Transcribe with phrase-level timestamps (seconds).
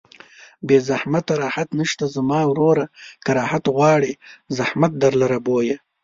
[0.67, 2.85] بې زحمته راحت نشته زما وروره
[3.23, 4.11] که راحت غواړې
[4.57, 5.77] زحمت در لره بویه